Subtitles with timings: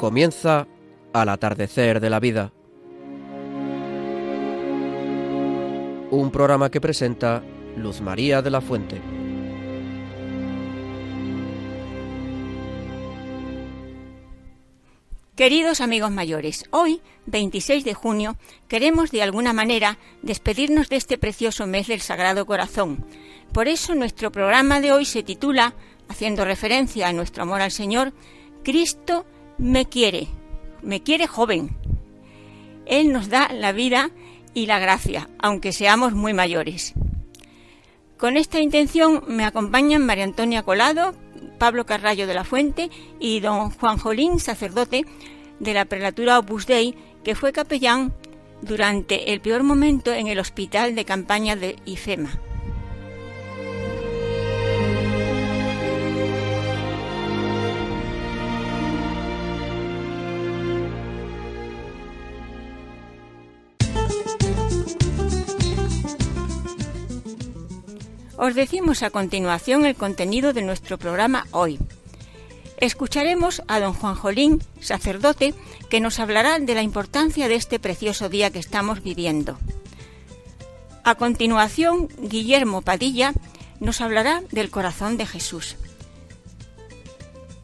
[0.00, 0.66] Comienza
[1.12, 2.54] al atardecer de la vida.
[6.10, 7.42] Un programa que presenta
[7.76, 8.98] Luz María de la Fuente.
[15.36, 21.66] Queridos amigos mayores, hoy, 26 de junio, queremos de alguna manera despedirnos de este precioso
[21.66, 23.04] mes del Sagrado Corazón.
[23.52, 25.74] Por eso nuestro programa de hoy se titula,
[26.08, 28.14] haciendo referencia a nuestro amor al Señor,
[28.64, 29.26] Cristo
[29.60, 30.26] me quiere,
[30.82, 31.76] me quiere joven.
[32.86, 34.10] Él nos da la vida
[34.54, 36.94] y la gracia, aunque seamos muy mayores.
[38.16, 41.14] Con esta intención me acompañan María Antonia Colado,
[41.58, 45.04] Pablo Carrallo de la Fuente y don Juan Jolín, sacerdote
[45.58, 48.14] de la prelatura Opus Dei, que fue capellán
[48.62, 52.49] durante el peor momento en el hospital de campaña de IFEMA.
[68.42, 71.78] Os decimos a continuación el contenido de nuestro programa hoy.
[72.78, 75.52] Escucharemos a don Juan Jolín, sacerdote,
[75.90, 79.58] que nos hablará de la importancia de este precioso día que estamos viviendo.
[81.04, 83.34] A continuación, Guillermo Padilla
[83.78, 85.76] nos hablará del corazón de Jesús.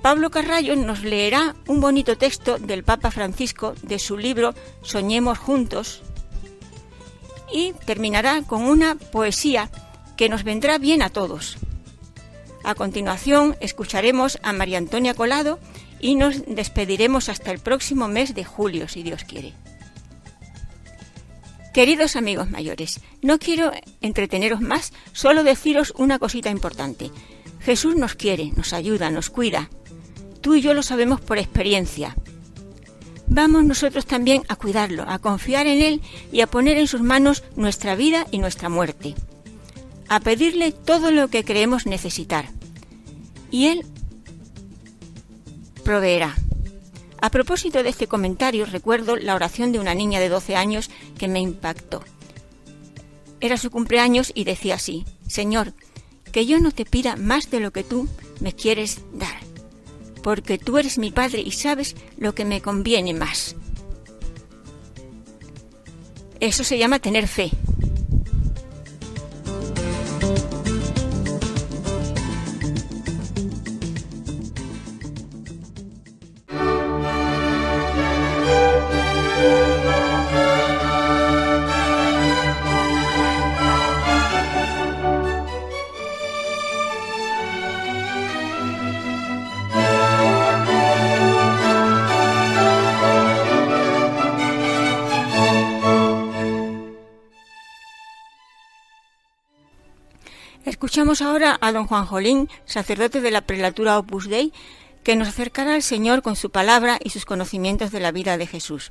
[0.02, 6.02] Pablo Carrallo nos leerá un bonito texto del Papa Francisco de su libro Soñemos juntos
[7.50, 9.70] y terminará con una poesía
[10.16, 11.58] que nos vendrá bien a todos.
[12.64, 15.60] A continuación escucharemos a María Antonia Colado
[16.00, 19.52] y nos despediremos hasta el próximo mes de julio, si Dios quiere.
[21.72, 27.10] Queridos amigos mayores, no quiero entreteneros más, solo deciros una cosita importante.
[27.60, 29.68] Jesús nos quiere, nos ayuda, nos cuida.
[30.40, 32.16] Tú y yo lo sabemos por experiencia.
[33.28, 36.02] Vamos nosotros también a cuidarlo, a confiar en Él
[36.32, 39.14] y a poner en sus manos nuestra vida y nuestra muerte
[40.08, 42.48] a pedirle todo lo que creemos necesitar.
[43.50, 43.86] Y Él
[45.84, 46.36] proveerá.
[47.20, 51.28] A propósito de este comentario, recuerdo la oración de una niña de 12 años que
[51.28, 52.02] me impactó.
[53.40, 55.74] Era su cumpleaños y decía así, Señor,
[56.32, 58.08] que yo no te pida más de lo que tú
[58.40, 59.40] me quieres dar,
[60.22, 63.56] porque tú eres mi Padre y sabes lo que me conviene más.
[66.40, 67.50] Eso se llama tener fe,
[100.66, 104.52] Escuchamos ahora a don Juan Jolín, sacerdote de la prelatura Opus Dei,
[105.04, 108.48] que nos acercará al Señor con su palabra y sus conocimientos de la vida de
[108.48, 108.90] Jesús.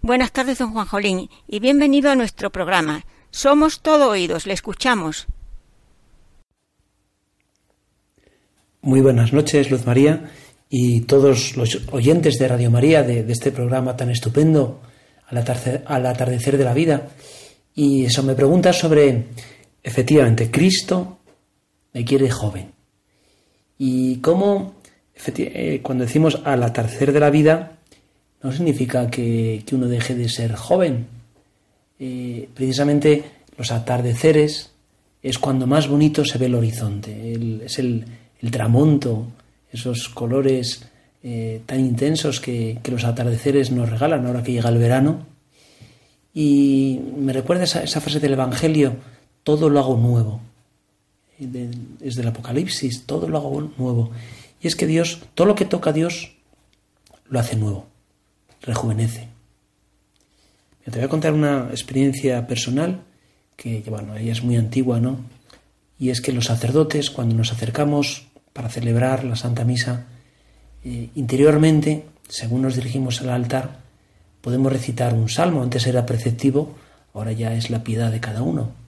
[0.00, 3.04] Buenas tardes, don Juan Jolín, y bienvenido a nuestro programa.
[3.30, 5.26] Somos todo oídos, le escuchamos.
[8.80, 10.30] Muy buenas noches, Luz María,
[10.70, 14.80] y todos los oyentes de Radio María de, este programa tan estupendo,
[15.28, 17.10] al atardecer de la vida.
[17.74, 19.26] Y eso me pregunta sobre,
[19.84, 21.18] efectivamente, Cristo
[21.92, 22.72] me quiere joven.
[23.78, 24.74] Y cómo,
[25.36, 27.78] eh, cuando decimos al atardecer de la vida,
[28.42, 31.06] no significa que, uno deje de ser joven.
[32.00, 33.24] Eh, precisamente
[33.56, 34.70] los atardeceres
[35.22, 37.32] es cuando más bonito se ve el horizonte,
[37.64, 38.04] es el,
[38.50, 39.28] tramonto,
[39.72, 40.84] esos colores
[41.22, 45.26] eh, tan intensos que, los atardeceres nos regalan ahora que llega el verano.
[46.34, 48.96] Y me recuerda esa, esa frase del Evangelio,
[49.44, 50.40] todo lo hago nuevo
[52.00, 54.10] es del Apocalipsis, todo lo hago nuevo.
[54.60, 56.32] Y es que Dios, todo lo que toca a Dios,
[57.28, 57.86] lo hace nuevo,
[58.62, 59.28] rejuvenece.
[60.84, 63.02] te voy a contar una experiencia personal
[63.56, 65.18] que, bueno, ella es muy antigua, ¿no?
[65.98, 70.06] Y es que los sacerdotes, cuando nos acercamos para celebrar la Santa Misa,
[70.84, 73.80] eh, interiormente, según nos dirigimos al altar,
[74.40, 75.62] podemos recitar un salmo.
[75.62, 76.74] Antes era preceptivo,
[77.14, 78.83] ahora ya es la piedad de cada uno.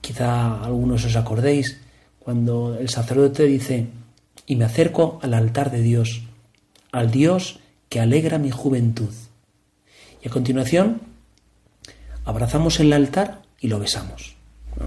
[0.00, 1.80] Quizá algunos os acordéis
[2.18, 3.86] cuando el sacerdote dice,
[4.46, 6.22] y me acerco al altar de Dios,
[6.92, 9.12] al Dios que alegra mi juventud.
[10.22, 11.00] Y a continuación,
[12.24, 14.36] abrazamos el altar y lo besamos.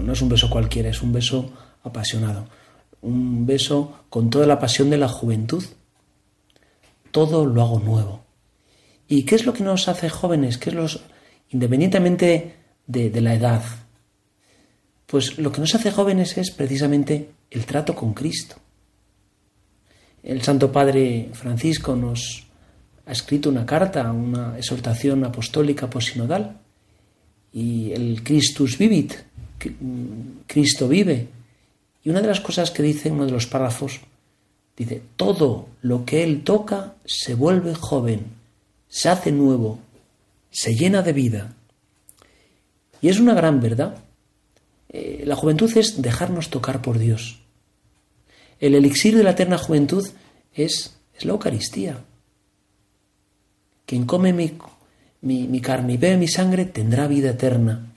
[0.00, 2.46] No, es un beso cualquiera, es un beso apasionado,
[3.02, 5.64] un beso con toda la pasión de la juventud.
[7.10, 8.24] todo lo hago nuevo.
[9.06, 10.56] ¿Y qué es lo que nos hace jóvenes?
[10.56, 11.02] ¿Qué es los,
[11.50, 12.56] independientemente
[12.86, 13.62] de, de la edad?
[15.12, 18.56] Pues lo que nos hace jóvenes es precisamente el trato con Cristo.
[20.22, 22.46] El Santo Padre Francisco nos
[23.04, 26.56] ha escrito una carta, una exhortación apostólica posinodal,
[27.52, 29.12] y el Christus vivit,
[30.46, 31.28] Cristo vive.
[32.02, 34.00] Y una de las cosas que dice en uno de los párrafos,
[34.74, 38.24] dice, todo lo que Él toca se vuelve joven,
[38.88, 39.78] se hace nuevo,
[40.50, 41.52] se llena de vida.
[43.02, 44.02] Y es una gran verdad.
[44.92, 47.40] Eh, la juventud es dejarnos tocar por Dios.
[48.60, 50.06] El elixir de la eterna juventud
[50.54, 52.04] es, es la Eucaristía.
[53.86, 54.52] Quien come mi,
[55.22, 57.92] mi, carne y bebe mi sangre tendrá vida eterna.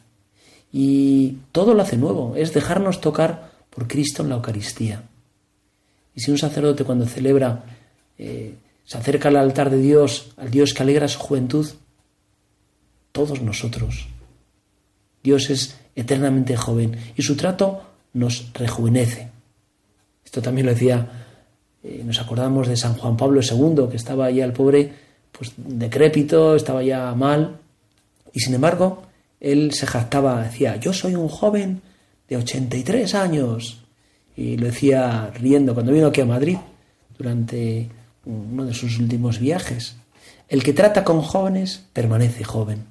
[0.72, 5.04] Y todo lo hace nuevo, es dejarnos tocar por Cristo en la Eucaristía.
[6.16, 7.64] Y si un sacerdote cuando celebra
[8.18, 8.56] eh,
[8.86, 11.68] se acerca al altar de Dios, al Dios que alegra su juventud,
[13.12, 14.08] todos nosotros.
[15.24, 17.82] Dios es eternamente joven y su trato
[18.14, 19.30] nos rejuvenece.
[20.24, 21.08] Esto también lo decía,
[21.84, 24.92] eh, nos acordamos de San Juan Pablo II, que estaba ya el pobre,
[25.32, 27.58] pues decrépito, estaba ya mal,
[28.34, 29.04] y sin embargo,
[29.40, 31.82] él se jactaba, decía, yo soy un joven
[32.28, 33.82] de 83 años,
[34.36, 36.58] y lo decía riendo cuando vino aquí a Madrid
[37.18, 37.90] durante
[38.26, 39.96] uno de sus últimos viajes.
[40.48, 42.84] El que trata con jóvenes permanece joven.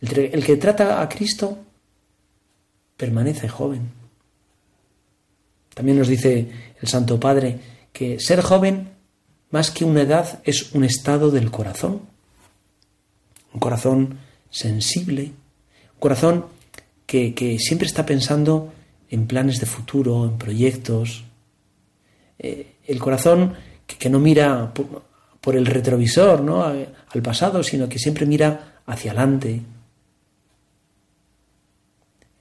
[0.00, 1.58] El, que trata a Cristo
[2.96, 3.90] permanece joven.
[5.74, 6.48] También nos dice
[6.80, 7.58] el Santo Padre
[7.92, 8.90] que ser joven,
[9.50, 12.02] más que una edad, es un estado del corazón.
[13.52, 14.18] Un corazón
[14.50, 15.32] sensible,
[15.94, 16.46] un corazón
[17.06, 18.72] que, siempre está pensando
[19.08, 21.24] en planes de futuro, en proyectos.
[22.38, 23.54] Eh, el corazón
[23.86, 24.72] que, no mira
[25.40, 26.64] por, el retrovisor, ¿no?
[26.64, 29.62] al pasado, sino que siempre mira hacia adelante.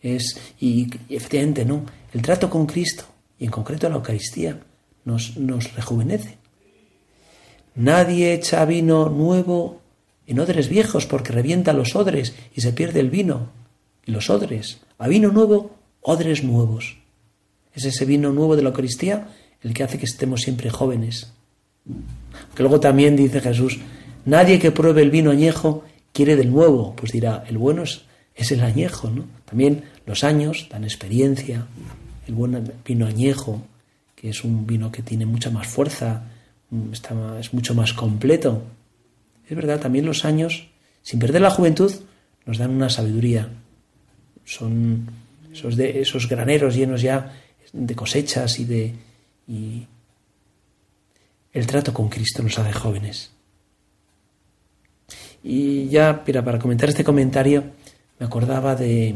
[0.06, 1.84] Es, y efectivamente, ¿no?
[2.14, 3.06] El trato con Cristo
[3.40, 4.60] y en concreto la Eucaristía,
[5.04, 6.38] nos, nos rejuvenece.
[7.76, 9.82] Nadie echa vino nuevo
[10.28, 13.50] en odres viejos porque revienta los odres y se pierde el vino.
[14.06, 16.98] Y los odres, a vino nuevo, odres nuevos.
[17.74, 19.28] Es ese vino nuevo de la Eucaristía
[19.62, 21.34] el que hace que estemos siempre jóvenes.
[22.56, 23.80] Que luego también dice Jesús,
[24.26, 26.96] nadie que pruebe el vino añejo quiere del nuevo.
[26.96, 28.04] Pues dirá, el bueno es,
[28.36, 29.26] es el añejo, ¿no?
[29.46, 31.68] También los años dan experiencia,
[32.28, 33.62] el buen vino añejo,
[34.16, 36.24] que es un vino que tiene mucha más fuerza,
[36.70, 38.64] mm, está, es mucho más completo.
[39.48, 40.68] Es verdad, también los años,
[41.02, 41.94] sin perder la juventud,
[42.46, 43.50] nos dan una sabiduría.
[44.44, 45.08] Son
[45.52, 47.34] esos, esos graneros llenos ya
[47.74, 48.94] de cosechas y de...
[49.48, 49.86] Y
[51.54, 53.32] el trato con Cristo nos hace jóvenes.
[55.44, 57.64] Y ya, mira, para comentar este comentario,
[58.20, 59.16] me acordaba de,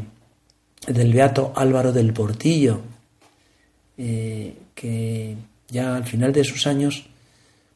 [0.88, 2.82] del beato Álvaro del Portillo,
[3.98, 5.36] eh, que
[5.68, 7.06] ya al final de sus años,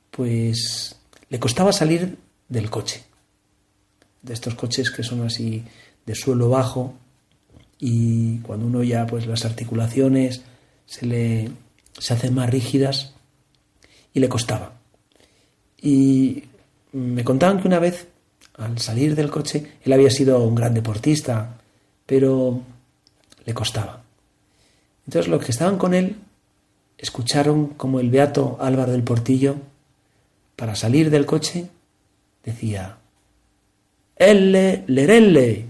[0.10, 0.96] pues
[1.30, 2.18] le costaba salir
[2.48, 3.04] del coche,
[4.22, 5.64] de estos coches que son así
[6.06, 6.94] de suelo bajo
[7.80, 10.42] y cuando uno ya pues las articulaciones
[10.86, 11.52] se le
[11.98, 13.14] se hacen más rígidas
[14.14, 14.74] y le costaba.
[15.82, 16.44] Y
[16.92, 18.08] me contaban que una vez
[18.56, 21.58] al salir del coche él había sido un gran deportista,
[22.06, 22.62] pero
[23.46, 24.02] le costaba.
[25.06, 26.16] Entonces los que estaban con él
[26.98, 29.56] escucharon como el beato Álvaro del Portillo,
[30.56, 31.68] para salir del coche,
[32.44, 32.98] decía,
[34.16, 35.66] Elle, lerelle,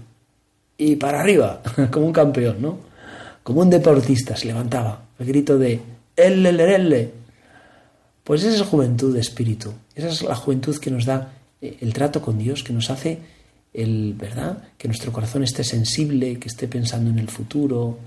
[0.76, 2.78] y para arriba, como un campeón, ¿no?
[3.42, 5.80] Como un deportista se levantaba, el grito de
[6.16, 7.10] Elle, lerelle.
[8.22, 11.92] Pues esa es juventud de espíritu, esa es la juventud que nos da eh, el
[11.92, 13.18] trato con Dios, que nos hace
[13.74, 14.68] el, ¿verdad?
[14.78, 17.98] Que nuestro corazón esté sensible, que esté pensando en el futuro,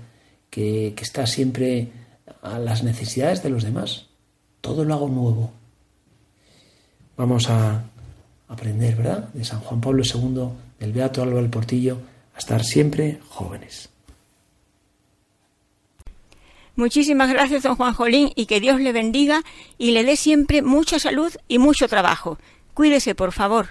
[0.50, 1.88] que, está siempre
[2.42, 4.06] a las necesidades de los demás.
[4.62, 5.52] Todo lo hago nuevo.
[7.16, 7.84] Vamos a
[8.48, 9.28] aprender, ¿verdad?
[9.34, 10.48] De San Juan Pablo II,
[10.80, 11.98] del Beato Álvaro del Portillo,
[12.34, 13.90] a estar siempre jóvenes.
[16.76, 19.42] Muchísimas gracias, don Juan Jolín, y que Dios le bendiga
[19.78, 22.38] y le dé siempre mucha salud y mucho trabajo.
[22.72, 23.70] Cuídese, por favor.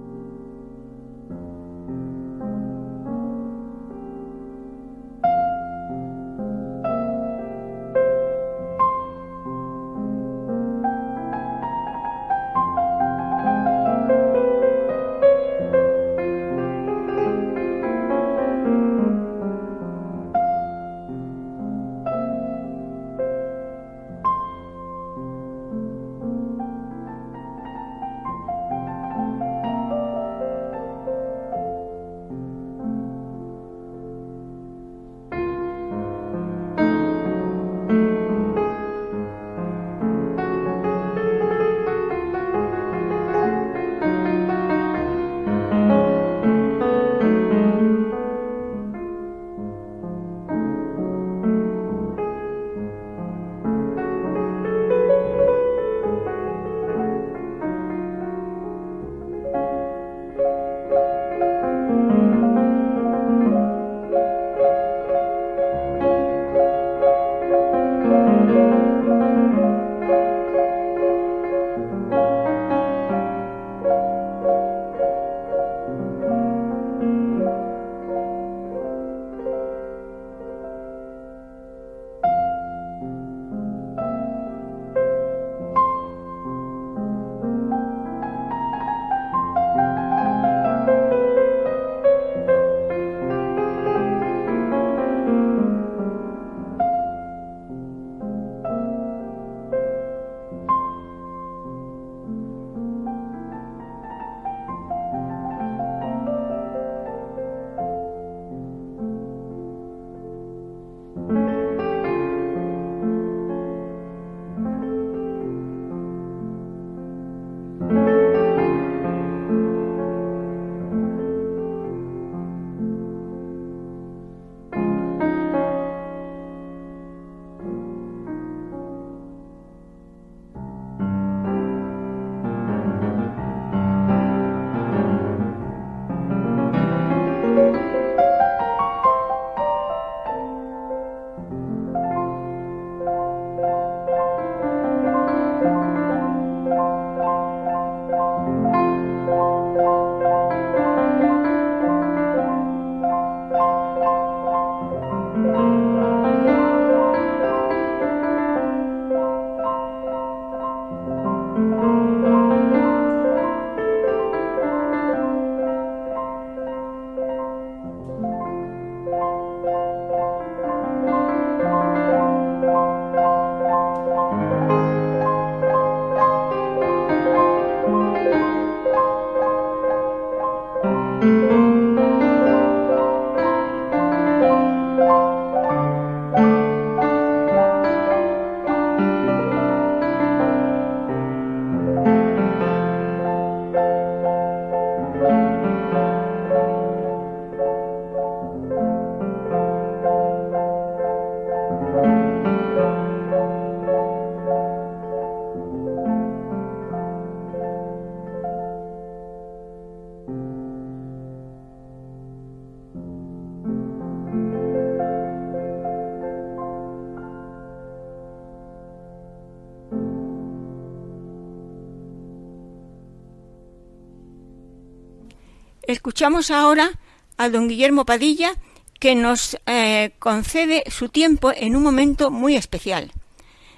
[226.21, 226.91] Ahora
[227.37, 228.51] a don Guillermo Padilla,
[228.99, 233.11] que nos eh, concede su tiempo en un momento muy especial.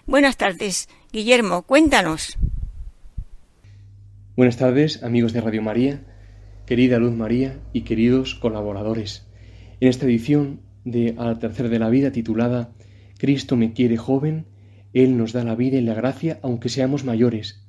[0.05, 2.37] Buenas tardes, Guillermo, cuéntanos.
[4.35, 6.03] Buenas tardes, amigos de Radio María,
[6.65, 9.25] querida Luz María y queridos colaboradores.
[9.79, 12.71] En esta edición de A la tercera de la vida titulada
[13.17, 14.47] Cristo me quiere joven,
[14.91, 17.63] Él nos da la vida y la gracia aunque seamos mayores.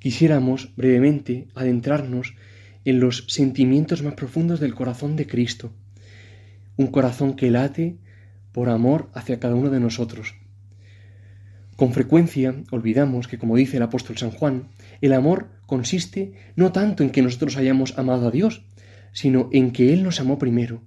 [0.00, 2.34] Quisiéramos brevemente adentrarnos
[2.86, 5.72] en los sentimientos más profundos del corazón de Cristo,
[6.76, 7.98] un corazón que late
[8.52, 10.36] por amor hacia cada uno de nosotros.
[11.74, 14.68] Con frecuencia olvidamos que, como dice el apóstol San Juan,
[15.00, 18.64] el amor consiste no tanto en que nosotros hayamos amado a Dios,
[19.12, 20.80] sino en que Él nos amó primero.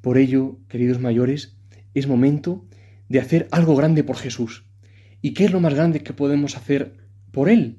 [0.00, 1.56] Por ello, queridos mayores,
[1.94, 2.64] es momento
[3.08, 4.64] de hacer algo grande por Jesús.
[5.20, 6.96] ¿Y qué es lo más grande que podemos hacer
[7.32, 7.78] por Él?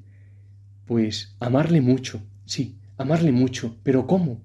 [0.85, 3.79] Pues amarle mucho, sí, amarle mucho.
[3.81, 4.43] ¿Pero cómo?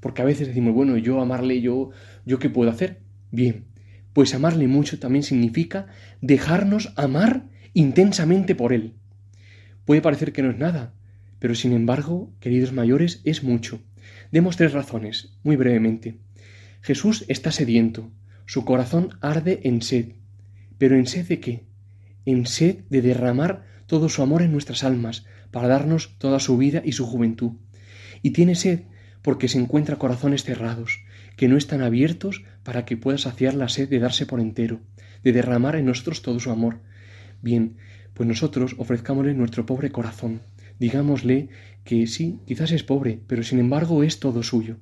[0.00, 1.90] Porque a veces decimos, bueno, yo amarle, yo,
[2.24, 3.00] ¿yo qué puedo hacer?
[3.30, 3.66] Bien,
[4.14, 5.88] pues amarle mucho también significa
[6.22, 8.94] dejarnos amar intensamente por Él.
[9.84, 10.94] Puede parecer que no es nada,
[11.38, 13.82] pero sin embargo, queridos mayores, es mucho.
[14.32, 16.18] Demos tres razones, muy brevemente.
[16.80, 18.10] Jesús está sediento,
[18.46, 20.12] su corazón arde en sed.
[20.78, 21.64] ¿Pero en sed de qué?
[22.24, 26.82] En sed de derramar todo su amor en nuestras almas, para darnos toda su vida
[26.84, 27.52] y su juventud.
[28.22, 28.82] Y tiene sed
[29.22, 31.00] porque se encuentra corazones cerrados,
[31.36, 34.80] que no están abiertos para que pueda saciar la sed de darse por entero,
[35.22, 36.80] de derramar en nosotros todo su amor.
[37.42, 37.76] Bien,
[38.14, 40.42] pues nosotros ofrezcámosle nuestro pobre corazón,
[40.78, 41.48] digámosle
[41.84, 44.78] que sí, quizás es pobre, pero sin embargo es todo suyo.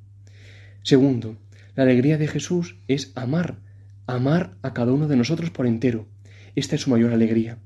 [0.83, 1.37] Segundo,
[1.75, 3.59] la alegría de Jesús es amar,
[4.07, 6.07] amar a cada uno de nosotros por entero.
[6.55, 7.59] Esta es su mayor alegría.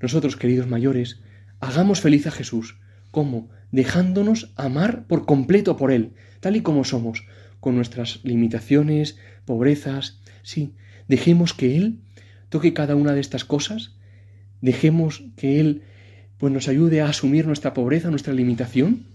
[0.00, 1.20] Nosotros, queridos mayores,
[1.60, 2.78] hagamos feliz a Jesús.
[3.10, 3.50] ¿Cómo?
[3.74, 7.26] Dejándonos amar por completo por Él, tal y como somos,
[7.58, 10.20] con nuestras limitaciones, pobrezas.
[10.44, 10.74] Sí,
[11.08, 11.98] dejemos que Él
[12.50, 13.96] toque cada una de estas cosas,
[14.60, 15.82] dejemos que Él
[16.38, 19.06] pues nos ayude a asumir nuestra pobreza, nuestra limitación,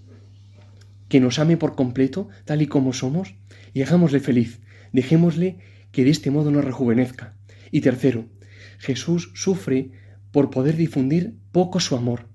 [1.07, 3.35] que nos ame por completo, tal y como somos,
[3.73, 4.59] y hagámosle feliz,
[4.91, 5.59] dejémosle
[5.93, 7.33] que de este modo nos rejuvenezca.
[7.71, 8.25] Y tercero,
[8.79, 9.91] Jesús sufre
[10.33, 12.27] por poder difundir poco su amor.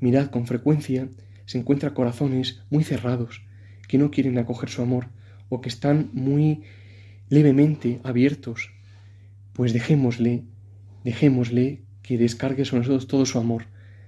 [0.00, 1.10] Mirad, con frecuencia
[1.50, 3.42] se encuentra corazones muy cerrados,
[3.88, 5.08] que no quieren acoger su amor,
[5.48, 6.62] o que están muy
[7.28, 8.70] levemente abiertos.
[9.52, 10.44] Pues dejémosle,
[11.02, 13.64] dejémosle que descargue sobre nosotros todo su amor,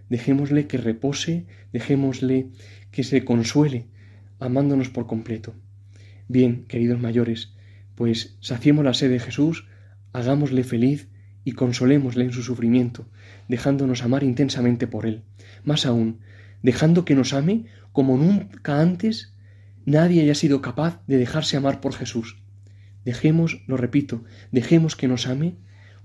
[0.09, 2.50] dejémosle que repose, dejémosle
[2.92, 3.87] que se consuele,
[4.38, 5.52] amándonos por completo.
[6.28, 7.55] Bien, queridos mayores,
[7.96, 9.66] pues saciemos la sed de Jesús,
[10.12, 11.09] hagámosle feliz
[11.42, 13.09] y consolémosle en su sufrimiento,
[13.48, 15.22] dejándonos amar intensamente por Él.
[15.64, 16.20] Más aún,
[16.62, 19.35] dejando que nos ame como nunca antes
[19.85, 22.38] nadie haya sido capaz de dejarse amar por Jesús.
[23.05, 25.57] Dejemos, lo repito, dejemos que nos ame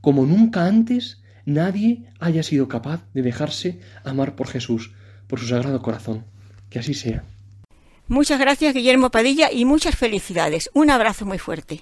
[0.02, 4.94] como nunca antes nadie haya sido capaz de dejarse amar por Jesús,
[5.28, 6.26] por su sagrado corazón.
[6.70, 7.24] Que así sea.
[8.08, 10.70] Muchas gracias, Guillermo Padilla, y muchas felicidades.
[10.74, 11.82] Un abrazo muy fuerte.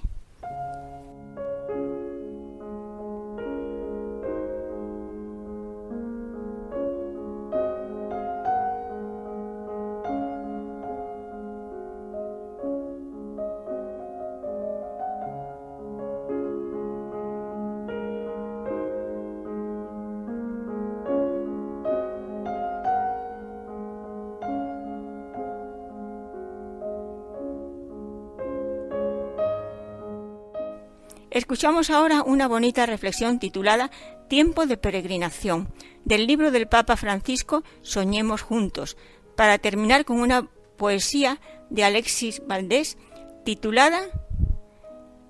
[31.36, 33.90] Escuchamos ahora una bonita reflexión titulada
[34.26, 35.68] Tiempo de peregrinación
[36.02, 38.96] del libro del Papa Francisco Soñemos juntos,
[39.36, 42.96] para terminar con una poesía de Alexis Valdés
[43.44, 44.00] titulada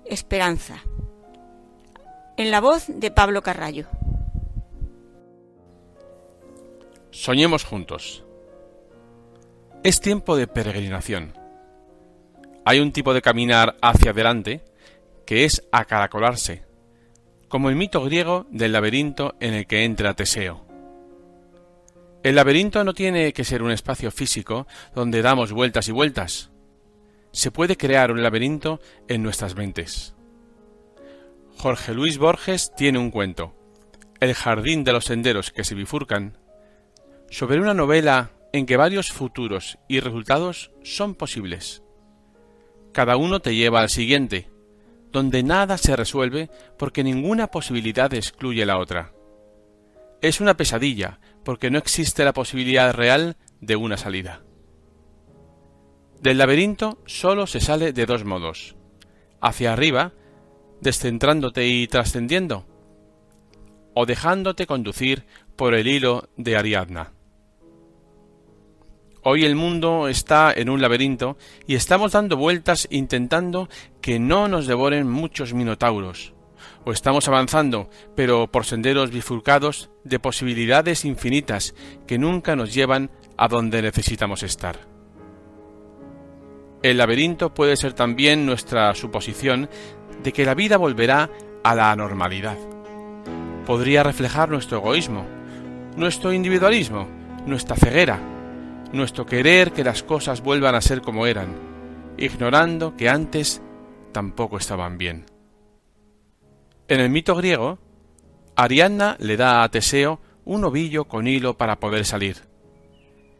[0.05, 0.81] Esperanza,
[2.37, 3.87] en la voz de Pablo Carrallo.
[7.11, 8.23] Soñemos juntos.
[9.83, 11.33] Es tiempo de peregrinación.
[12.63, 14.63] Hay un tipo de caminar hacia adelante
[15.27, 16.63] que es acaracolarse,
[17.49, 20.65] como el mito griego del laberinto en el que entra Teseo.
[22.23, 26.49] El laberinto no tiene que ser un espacio físico donde damos vueltas y vueltas.
[27.31, 30.15] Se puede crear un laberinto en nuestras mentes.
[31.57, 33.53] Jorge Luis Borges tiene un cuento,
[34.21, 36.37] El jardín de los senderos que se bifurcan,
[37.29, 41.83] sobre una novela en que varios futuros y resultados son posibles.
[42.93, 44.49] Cada uno te lleva al siguiente,
[45.17, 49.13] donde nada se resuelve porque ninguna posibilidad excluye la otra.
[50.21, 54.43] Es una pesadilla porque no existe la posibilidad real de una salida.
[56.21, 58.75] Del laberinto solo se sale de dos modos.
[59.41, 60.13] Hacia arriba,
[60.81, 62.67] descentrándote y trascendiendo,
[63.95, 65.25] o dejándote conducir
[65.55, 67.16] por el hilo de Ariadna.
[69.23, 73.67] Hoy el mundo está en un laberinto y estamos dando vueltas intentando
[74.01, 76.33] que no nos devoren muchos minotauros.
[76.85, 81.75] O estamos avanzando, pero por senderos bifurcados de posibilidades infinitas
[82.05, 84.79] que nunca nos llevan a donde necesitamos estar.
[86.83, 89.69] El laberinto puede ser también nuestra suposición
[90.23, 91.29] de que la vida volverá
[91.63, 92.57] a la normalidad.
[93.65, 95.25] Podría reflejar nuestro egoísmo,
[95.97, 97.07] nuestro individualismo,
[97.45, 98.19] nuestra ceguera,
[98.91, 101.55] nuestro querer que las cosas vuelvan a ser como eran,
[102.17, 103.61] ignorando que antes
[104.11, 105.25] tampoco estaban bien.
[106.87, 107.79] En el mito griego,
[108.55, 112.37] Ariadna le da a Teseo un ovillo con hilo para poder salir.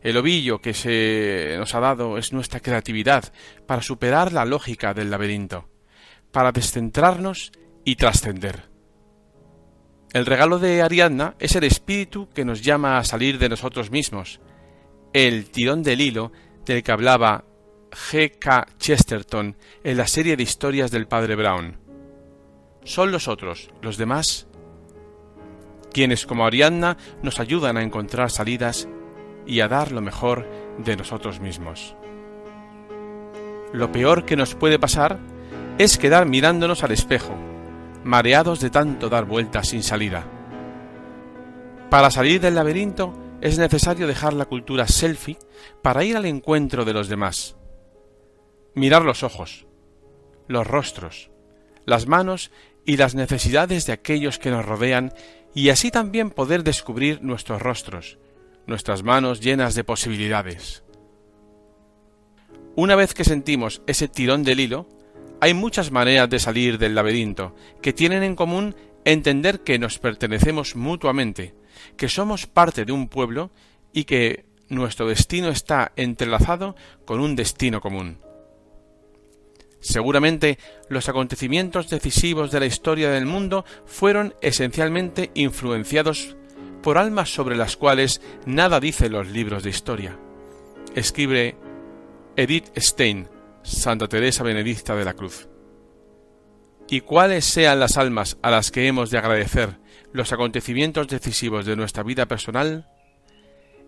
[0.01, 3.33] El ovillo que se nos ha dado es nuestra creatividad
[3.65, 5.69] para superar la lógica del laberinto,
[6.31, 7.51] para descentrarnos
[7.83, 8.63] y trascender.
[10.13, 14.39] El regalo de Ariadna es el espíritu que nos llama a salir de nosotros mismos,
[15.13, 16.31] el tirón del hilo
[16.65, 17.45] del que hablaba
[17.91, 18.37] G.
[18.37, 18.67] K.
[18.77, 21.77] Chesterton en la serie de historias del padre Brown.
[22.83, 24.47] Son los otros, los demás,
[25.91, 28.87] quienes como Ariadna nos ayudan a encontrar salidas
[29.45, 31.95] y a dar lo mejor de nosotros mismos.
[33.73, 35.19] Lo peor que nos puede pasar
[35.77, 37.35] es quedar mirándonos al espejo,
[38.03, 40.25] mareados de tanto dar vueltas sin salida.
[41.89, 45.37] Para salir del laberinto es necesario dejar la cultura selfie
[45.81, 47.55] para ir al encuentro de los demás.
[48.73, 49.67] Mirar los ojos,
[50.47, 51.31] los rostros,
[51.85, 52.51] las manos
[52.85, 55.13] y las necesidades de aquellos que nos rodean
[55.53, 58.17] y así también poder descubrir nuestros rostros,
[58.65, 60.83] nuestras manos llenas de posibilidades.
[62.75, 64.87] Una vez que sentimos ese tirón del hilo,
[65.41, 70.75] hay muchas maneras de salir del laberinto que tienen en común entender que nos pertenecemos
[70.75, 71.55] mutuamente,
[71.95, 73.51] que somos parte de un pueblo
[73.93, 78.17] y que nuestro destino está entrelazado con un destino común.
[79.79, 80.57] Seguramente
[80.89, 86.35] los acontecimientos decisivos de la historia del mundo fueron esencialmente influenciados
[86.81, 90.17] por almas sobre las cuales nada dicen los libros de historia.
[90.95, 91.55] Escribe
[92.35, 93.29] Edith Stein,
[93.63, 95.47] Santa Teresa Benedicta de la Cruz.
[96.89, 99.79] Y cuáles sean las almas a las que hemos de agradecer
[100.13, 102.89] los acontecimientos decisivos de nuestra vida personal,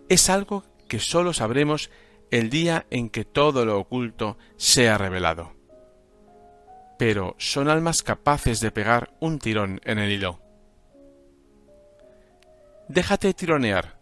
[0.08, 1.90] es algo que sólo sabremos
[2.30, 5.54] el día en que todo lo oculto sea revelado.
[6.98, 10.40] Pero son almas capaces de pegar un tirón en el hilo.
[12.88, 13.98] Déjate tironear,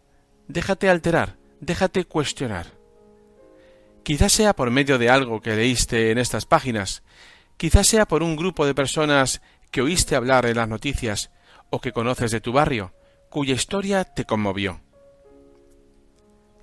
[0.48, 2.66] déjate alterar, déjate cuestionar.
[4.02, 7.02] Quizás sea por medio de algo que leíste en estas páginas,
[7.58, 11.30] quizás sea por un grupo de personas que oíste hablar en las noticias
[11.70, 12.92] o que conoces de tu barrio,
[13.28, 14.80] cuya historia te conmovió.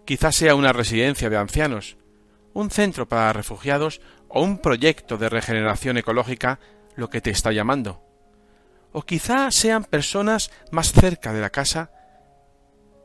[0.06, 1.98] Quizás sea una residencia de ancianos,
[2.54, 6.60] un centro para refugiados o un proyecto de regeneración ecológica
[6.96, 8.02] lo que te está llamando.
[8.92, 11.92] O quizá sean personas más cerca de la casa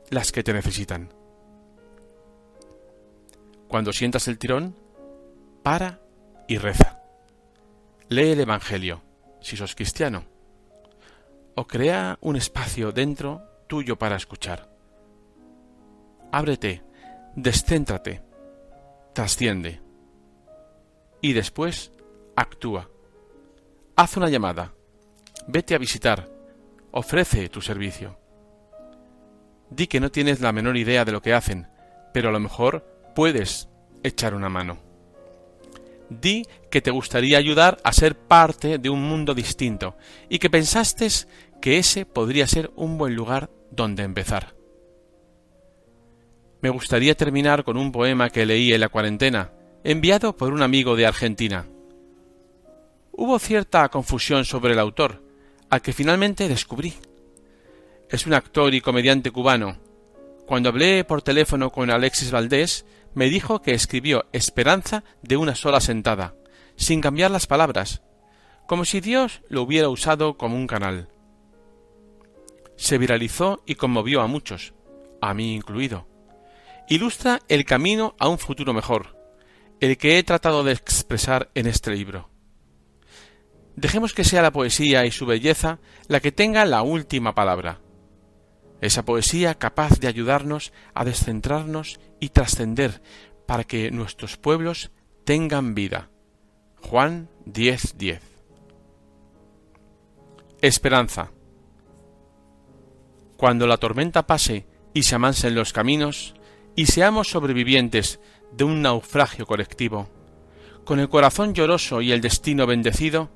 [0.09, 1.13] las que te necesitan.
[3.67, 4.75] Cuando sientas el tirón,
[5.63, 6.01] para
[6.47, 7.01] y reza.
[8.09, 9.01] Lee el Evangelio,
[9.41, 10.25] si sos cristiano
[11.55, 14.69] o crea un espacio dentro tuyo para escuchar.
[16.31, 16.83] Ábrete,
[17.35, 18.21] descéntrate,
[19.13, 19.81] trasciende.
[21.21, 21.91] Y después
[22.35, 22.89] actúa.
[23.95, 24.73] Haz una llamada.
[25.47, 26.29] Vete a visitar.
[26.91, 28.17] Ofrece tu servicio.
[29.69, 31.67] Di que no tienes la menor idea de lo que hacen,
[32.13, 32.85] pero a lo mejor
[33.15, 33.69] puedes
[34.03, 34.90] echar una mano.
[36.11, 39.95] Di que te gustaría ayudar a ser parte de un mundo distinto
[40.27, 41.07] y que pensaste
[41.61, 44.53] que ese podría ser un buen lugar donde empezar.
[46.61, 49.53] Me gustaría terminar con un poema que leí en la cuarentena,
[49.85, 51.65] enviado por un amigo de Argentina.
[53.13, 55.23] Hubo cierta confusión sobre el autor,
[55.69, 56.93] al que finalmente descubrí.
[58.09, 59.77] Es un actor y comediante cubano.
[60.45, 65.81] Cuando hablé por teléfono con Alexis Valdés, me dijo que escribió Esperanza de una sola
[65.81, 66.35] sentada,
[66.75, 68.01] sin cambiar las palabras,
[68.67, 71.09] como si Dios lo hubiera usado como un canal.
[72.77, 74.73] Se viralizó y conmovió a muchos,
[75.21, 76.07] a mí incluido.
[76.87, 79.17] Ilustra el camino a un futuro mejor,
[79.79, 82.29] el que he tratado de expresar en este libro.
[83.75, 87.79] Dejemos que sea la poesía y su belleza la que tenga la última palabra
[88.81, 93.01] esa poesía capaz de ayudarnos a descentrarnos y trascender
[93.45, 94.91] para que nuestros pueblos
[95.25, 96.09] tengan vida.
[96.79, 98.21] Juan 10:10
[100.61, 101.31] Esperanza.
[103.35, 106.35] Cuando la tormenta pase y se amansen los caminos,
[106.73, 108.21] y seamos sobrevivientes
[108.53, 110.07] de un naufragio colectivo,
[110.85, 113.29] con el corazón lloroso y el destino bendecido,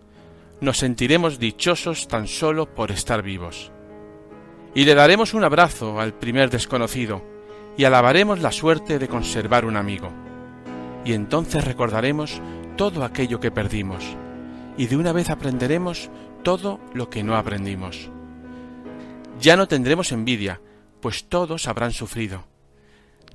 [0.62, 3.74] nos sentiremos dichosos tan solo por estar vivos
[4.76, 7.24] y le daremos un abrazo al primer desconocido,
[7.78, 10.12] y alabaremos la suerte de conservar un amigo.
[11.04, 12.42] Y entonces recordaremos
[12.78, 14.04] todo aquello que perdimos,
[14.78, 16.10] y de una vez aprenderemos
[16.44, 18.10] todo lo que no aprendimos.
[19.40, 20.62] Ya no tendremos envidia,
[21.02, 22.46] pues todos habrán sufrido.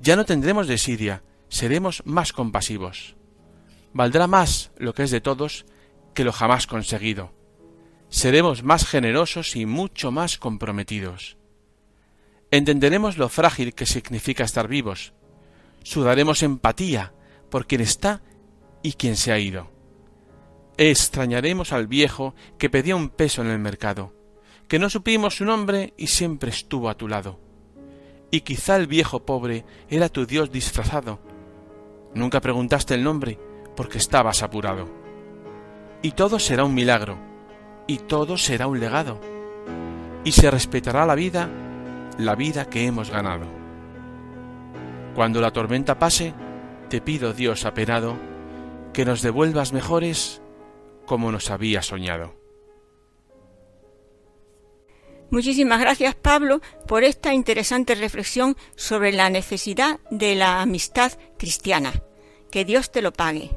[0.01, 3.15] Ya no tendremos desidia, seremos más compasivos.
[3.93, 5.65] Valdrá más lo que es de todos
[6.13, 7.31] que lo jamás conseguido
[8.11, 11.37] seremos más generosos y mucho más comprometidos.
[12.51, 15.13] Entenderemos lo frágil que significa estar vivos.
[15.83, 17.13] Sudaremos empatía
[17.49, 18.21] por quien está
[18.83, 19.71] y quien se ha ido.
[20.77, 24.13] extrañaremos al viejo que pedía un peso en el mercado,
[24.67, 27.39] que no supimos su nombre y siempre estuvo a tu lado.
[28.31, 31.19] Y quizá el viejo pobre era tu Dios disfrazado.
[32.15, 33.37] Nunca preguntaste el nombre
[33.75, 34.89] porque estabas apurado.
[36.01, 37.17] Y todo será un milagro,
[37.85, 39.21] y todo será un legado,
[40.23, 41.49] y se respetará la vida,
[42.17, 43.45] la vida que hemos ganado.
[45.15, 46.33] Cuando la tormenta pase,
[46.89, 48.17] te pido, Dios apenado,
[48.93, 50.41] que nos devuelvas mejores
[51.05, 52.41] como nos había soñado.
[55.29, 61.93] Muchísimas gracias Pablo por esta interesante reflexión sobre la necesidad de la amistad cristiana.
[62.51, 63.49] Que Dios te lo pague.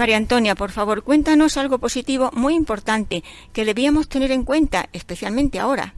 [0.00, 5.60] María Antonia, por favor, cuéntanos algo positivo muy importante que debíamos tener en cuenta, especialmente
[5.60, 5.92] ahora.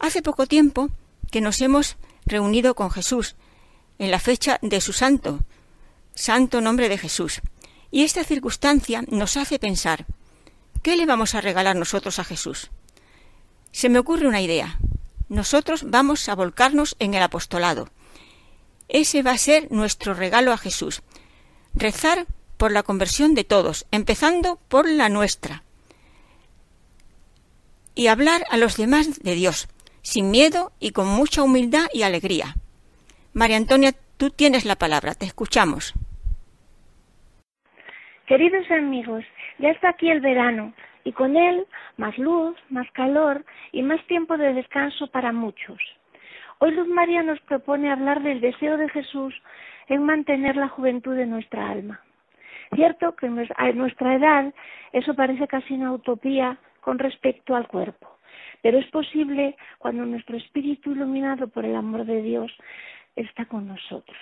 [0.00, 0.90] Hace poco tiempo
[1.30, 3.36] que nos hemos reunido con Jesús
[4.00, 5.38] en la fecha de su santo,
[6.16, 7.40] santo nombre de Jesús.
[7.92, 10.04] Y esta circunstancia nos hace pensar,
[10.82, 12.72] ¿qué le vamos a regalar nosotros a Jesús?
[13.70, 14.80] Se me ocurre una idea.
[15.28, 17.90] Nosotros vamos a volcarnos en el apostolado.
[18.88, 21.02] Ese va a ser nuestro regalo a Jesús.
[21.74, 22.26] Rezar
[22.58, 25.62] por la conversión de todos, empezando por la nuestra.
[27.94, 29.68] Y hablar a los demás de Dios,
[30.02, 32.54] sin miedo y con mucha humildad y alegría.
[33.32, 35.94] María Antonia, tú tienes la palabra, te escuchamos.
[38.26, 39.24] Queridos amigos,
[39.58, 41.66] ya está aquí el verano y con él
[41.96, 45.78] más luz, más calor y más tiempo de descanso para muchos.
[46.58, 49.32] Hoy Luz María nos propone hablar del deseo de Jesús
[49.86, 52.02] en mantener la juventud de nuestra alma.
[52.74, 54.52] Cierto que a nuestra edad
[54.92, 58.18] eso parece casi una utopía con respecto al cuerpo,
[58.62, 62.52] pero es posible cuando nuestro espíritu iluminado por el amor de Dios
[63.16, 64.18] está con nosotros.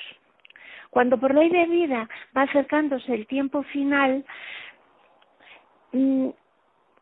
[0.91, 4.25] Cuando por ley de vida va acercándose el tiempo final,
[5.93, 6.29] mm,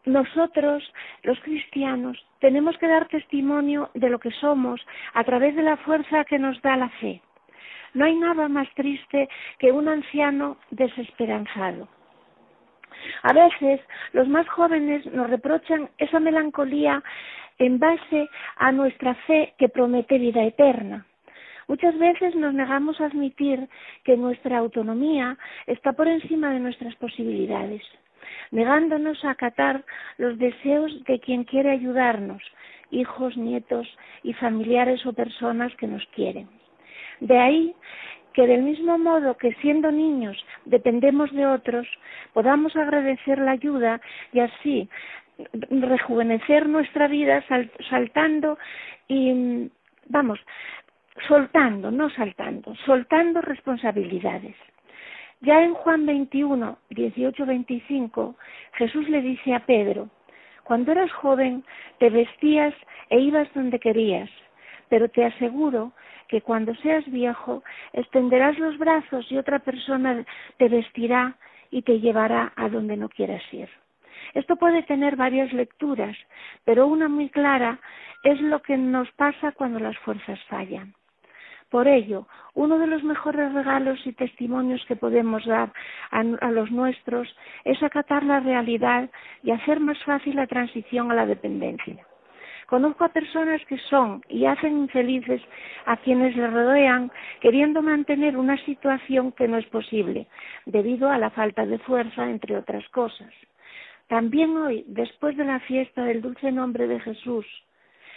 [0.06, 0.82] nosotros,
[1.22, 4.80] los cristianos, tenemos que dar testimonio de lo que somos
[5.14, 7.22] a través de la fuerza que nos da la fe.
[7.94, 9.28] No hay nada más triste
[9.58, 11.88] que un anciano desesperanzado.
[13.22, 13.80] A veces
[14.12, 17.02] los más jóvenes nos reprochan esa melancolía
[17.58, 21.06] en base a nuestra fe que promete vida eterna.
[21.68, 23.68] Muchas veces nos negamos a admitir
[24.04, 27.82] que nuestra autonomía está por encima de nuestras posibilidades,
[28.50, 29.84] negándonos a acatar
[30.18, 32.42] los deseos de quien quiere ayudarnos,
[32.90, 33.86] hijos, nietos
[34.22, 36.48] y familiares o personas que nos quieren.
[37.20, 37.74] De ahí
[38.32, 41.86] que del mismo modo que siendo niños dependemos de otros,
[42.32, 44.00] podamos agradecer la ayuda
[44.32, 44.88] y así
[45.70, 47.44] rejuvenecer nuestra vida
[47.88, 48.58] saltando
[49.08, 49.70] y,
[50.08, 50.38] vamos,
[51.28, 54.56] soltando, no saltando, soltando responsabilidades.
[55.40, 58.34] Ya en Juan 21, 18, 25,
[58.74, 60.08] Jesús le dice a Pedro,
[60.64, 61.64] cuando eras joven
[61.98, 62.74] te vestías
[63.10, 64.30] e ibas donde querías,
[64.88, 65.92] pero te aseguro
[66.28, 70.24] que cuando seas viejo extenderás los brazos y otra persona
[70.58, 71.36] te vestirá
[71.70, 73.68] y te llevará a donde no quieras ir.
[74.32, 76.16] Esto puede tener varias lecturas,
[76.64, 77.78] pero una muy clara
[78.22, 80.94] es lo que nos pasa cuando las fuerzas fallan.
[81.70, 85.72] Por ello, uno de los mejores regalos y testimonios que podemos dar
[86.10, 89.10] a, a, los nuestros es acatar la realidad
[89.42, 92.06] y hacer más fácil la transición a la dependencia.
[92.74, 95.40] Conozco a personas que son y hacen infelices
[95.86, 100.26] a quienes les rodean queriendo mantener una situación que no es posible
[100.66, 103.32] debido a la falta de fuerza, entre otras cosas.
[104.08, 107.46] También hoy, después de la fiesta del dulce nombre de Jesús,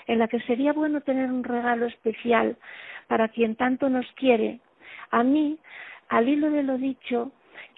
[0.08, 2.58] en la que sería bueno tener un regalo especial
[3.06, 4.60] para quien tanto nos quiere,
[5.12, 5.60] a mí,
[6.10, 7.32] al hilo de lo dicho,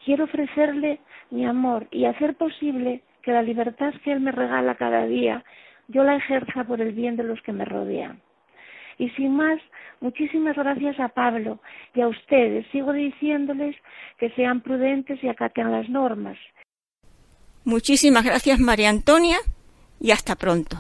[0.06, 5.06] quiero ofrecerle mi amor y hacer posible que la libertad que Él me regala cada
[5.08, 5.44] día
[5.90, 8.22] yo la ejerza por el bien de los que me rodean.
[8.98, 9.60] Y sin más,
[10.02, 11.60] muchísimas gracias a Pablo
[11.94, 12.66] y a ustedes.
[12.72, 13.76] Sigo diciéndoles
[14.18, 16.38] que sean prudentes y acaten las normas.
[17.64, 19.38] Muchísimas gracias María Antonia
[20.00, 20.78] y hasta pronto.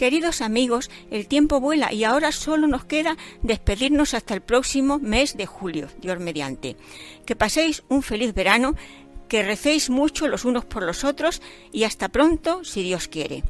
[0.00, 5.36] Queridos amigos, el tiempo vuela y ahora solo nos queda despedirnos hasta el próximo mes
[5.36, 6.78] de julio, Dios mediante.
[7.26, 8.76] Que paséis un feliz verano,
[9.28, 13.44] que recéis mucho los unos por los otros y hasta pronto, si Dios quiere.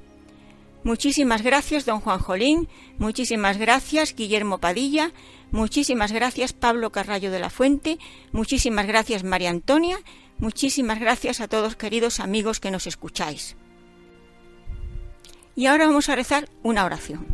[0.82, 5.12] Muchísimas gracias, don Juan Jolín, muchísimas gracias, Guillermo Padilla,
[5.53, 8.01] muchísimas gracias, Pablo Carrallo de la Fuente,
[8.32, 10.01] muchísimas gracias, María Antonia,
[10.38, 13.55] muchísimas gracias a todos queridos amigos que nos escucháis.
[15.57, 17.26] Y ahora vamos a rezar una oración.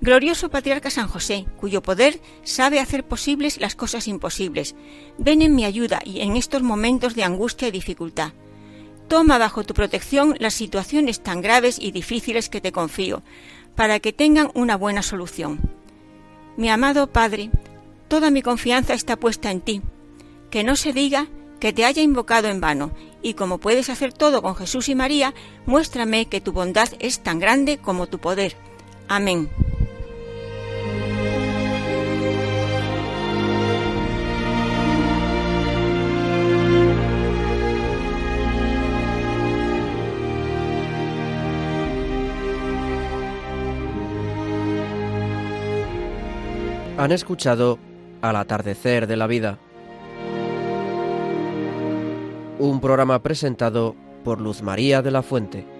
[0.00, 4.74] Glorioso Patriarca San José, cuyo poder sabe hacer posibles las cosas imposibles,
[5.16, 8.32] ven en mi ayuda y en estos momentos de angustia y dificultad.
[9.08, 13.22] Toma bajo tu protección las situaciones tan graves y difíciles que te confío,
[13.74, 15.60] para que tengan una buena solución.
[16.56, 17.50] Mi amado Padre,
[18.08, 19.82] toda mi confianza está puesta en ti.
[20.50, 21.28] Que no se diga
[21.64, 22.90] que te haya invocado en vano,
[23.22, 25.32] y como puedes hacer todo con Jesús y María,
[25.64, 28.54] muéstrame que tu bondad es tan grande como tu poder.
[29.08, 29.48] Amén.
[46.98, 47.78] Han escuchado
[48.20, 49.58] Al atardecer de la vida,
[52.58, 55.73] un programa presentado por Luz María de la Fuente.